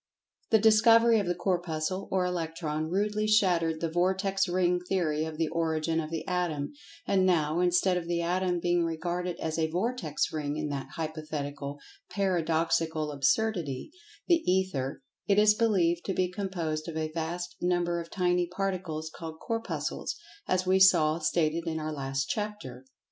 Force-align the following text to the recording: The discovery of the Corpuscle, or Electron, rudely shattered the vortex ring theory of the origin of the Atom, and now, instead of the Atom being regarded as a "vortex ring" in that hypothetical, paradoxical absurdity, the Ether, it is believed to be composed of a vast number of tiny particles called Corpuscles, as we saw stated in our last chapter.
The 0.49 0.57
discovery 0.57 1.19
of 1.19 1.27
the 1.27 1.35
Corpuscle, 1.35 2.07
or 2.09 2.25
Electron, 2.25 2.89
rudely 2.89 3.27
shattered 3.27 3.79
the 3.81 3.89
vortex 3.91 4.47
ring 4.47 4.79
theory 4.79 5.25
of 5.25 5.37
the 5.37 5.47
origin 5.49 5.99
of 5.99 6.09
the 6.09 6.27
Atom, 6.27 6.73
and 7.05 7.23
now, 7.23 7.59
instead 7.59 7.97
of 7.97 8.07
the 8.07 8.19
Atom 8.19 8.59
being 8.59 8.83
regarded 8.83 9.37
as 9.39 9.59
a 9.59 9.69
"vortex 9.69 10.33
ring" 10.33 10.57
in 10.57 10.69
that 10.69 10.87
hypothetical, 10.95 11.77
paradoxical 12.09 13.11
absurdity, 13.11 13.91
the 14.27 14.41
Ether, 14.51 15.03
it 15.27 15.37
is 15.37 15.53
believed 15.53 16.03
to 16.05 16.15
be 16.15 16.31
composed 16.31 16.87
of 16.87 16.97
a 16.97 17.11
vast 17.11 17.55
number 17.61 18.01
of 18.01 18.09
tiny 18.09 18.47
particles 18.47 19.11
called 19.15 19.37
Corpuscles, 19.39 20.15
as 20.47 20.65
we 20.65 20.79
saw 20.79 21.19
stated 21.19 21.67
in 21.67 21.79
our 21.79 21.93
last 21.93 22.25
chapter. 22.27 22.85